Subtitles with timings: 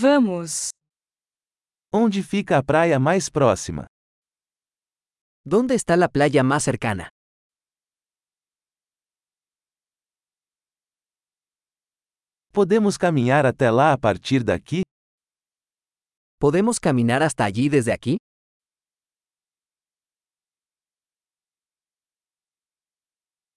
[0.00, 0.70] Vamos.
[1.92, 3.86] Onde fica a praia mais próxima?
[5.44, 7.08] ¿Dónde está la playa más cercana?
[12.52, 14.82] Podemos caminhar até lá a partir daqui?
[16.38, 18.18] ¿Podemos caminar hasta allí desde aquí?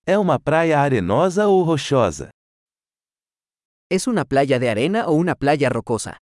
[0.08, 2.30] É uma praia arenosa ou rochosa?
[3.92, 6.21] ¿Es una playa de arena o una playa rocosa?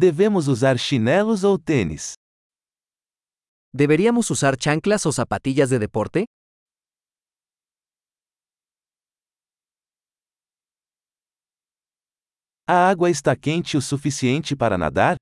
[0.00, 2.14] Devemos usar chinelos ou tênis?
[3.74, 6.24] ¿Deberíamos usar chanclas o zapatillas de deporte?
[12.68, 15.16] A água está quente o suficiente para nadar?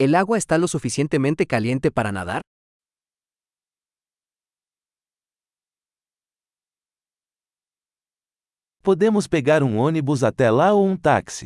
[0.00, 2.40] ¿El agua está lo suficientemente caliente para nadar?
[8.82, 11.44] Podemos pegar um ônibus até lá ou um táxi?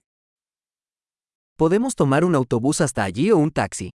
[1.59, 3.89] ¿Podemos tomar un autobús hasta allí o un taxi?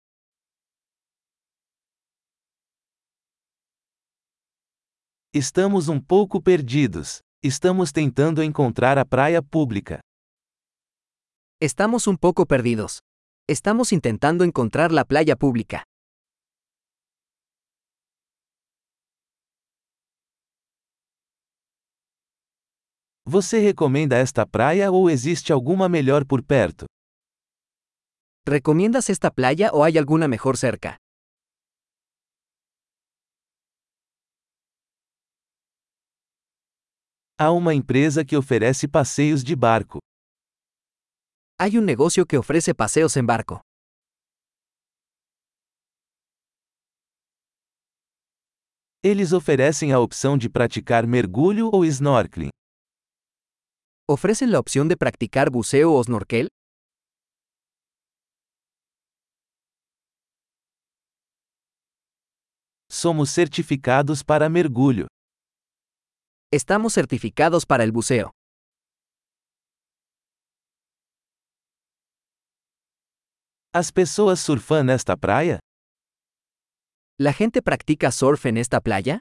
[5.34, 7.18] Estamos um pouco perdidos.
[7.42, 9.98] Estamos tentando encontrar a praia pública.
[11.60, 13.00] Estamos un poco perdidos.
[13.48, 15.82] Estamos intentando encontrar la playa pública.
[23.26, 26.86] Você recomenda esta praia ou existe alguma melhor por perto?
[28.48, 30.96] ¿Recomiendas esta playa o hay alguna mejor cerca?
[37.38, 39.98] Há uma empresa que oferece passeios de barco.
[41.58, 43.60] Hay un negocio que ofrece paseos en barco.
[49.04, 52.48] Eles oferecem a opção de praticar mergulho ou snorkeling.
[54.08, 56.48] ¿Ofrecen la opción de practicar buceo o snorkel?
[62.91, 65.06] Somos certificados para mergulho.
[66.50, 68.31] Estamos certificados para el buceo.
[73.75, 75.59] As pessoas surfam nesta praia?
[77.21, 79.21] ¿La gente practica surf en esta playa?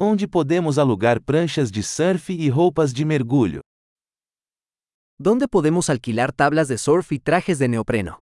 [0.00, 3.60] Onde podemos alugar pranchas de surf e roupas de mergulho?
[5.16, 8.18] ¿Dónde podemos alquilar tablas de surf y trajes de neopreno?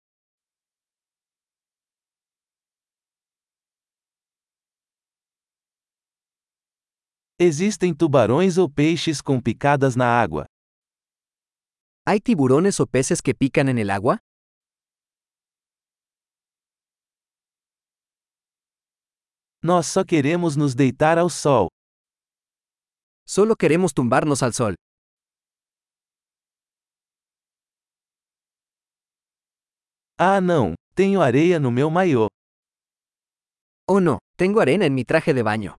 [7.38, 10.44] Existem tubarões ou peixes com picadas na água?
[12.06, 14.18] ¿Hay tiburones o peces que pican en el agua?
[19.62, 21.68] Nós só queremos nos deitar ao sol.
[23.26, 24.74] Solo queremos tumbarnos al sol.
[30.24, 30.74] Ah, não!
[30.94, 32.28] Tenho areia no meu maiô.
[33.90, 35.74] Oh no, tengo arena en mi traje de baño.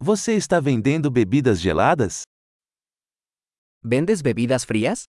[0.00, 2.22] Você está vendendo bebidas geladas?
[3.82, 5.04] ¿Vendes bebidas frías?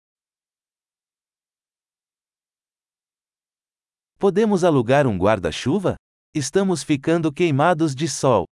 [4.18, 5.97] Podemos alugar um guarda-chuva?
[6.34, 8.46] Estamos ficando queimados de sol.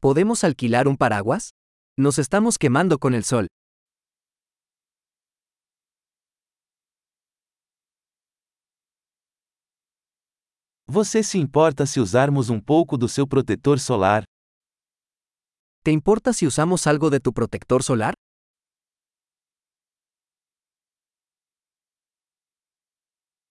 [0.00, 1.50] ¿Podemos alquilar un paraguas?
[1.98, 3.48] Nos estamos quemando con el sol.
[10.92, 14.24] Você se importa se usarmos um pouco do seu protetor solar?
[15.84, 18.12] ¿Te importa si usamos algo de tu protector solar?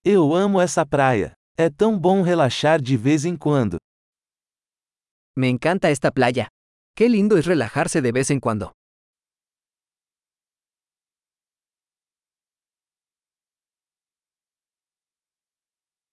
[0.04, 1.32] Eu amo essa praia.
[1.58, 3.78] É tão bom relaxar de vez em quando.
[5.34, 6.50] Me encanta esta playa.
[6.94, 8.74] Qué lindo es relajarse de vez en cuando.